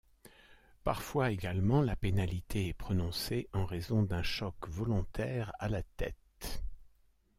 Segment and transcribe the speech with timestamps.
[0.83, 6.63] Parfois également la pénalité est prononcée en raison d'un choc volontaire à la tête.